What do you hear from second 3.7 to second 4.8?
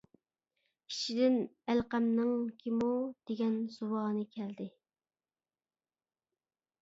زۇۋانى كەلدى.